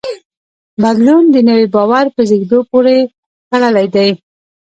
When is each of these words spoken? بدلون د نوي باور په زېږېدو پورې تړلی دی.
بدلون 0.81 1.23
د 1.33 1.35
نوي 1.49 1.67
باور 1.75 2.05
په 2.15 2.21
زېږېدو 2.29 2.59
پورې 2.71 2.95
تړلی 3.49 3.87
دی. 3.95 4.09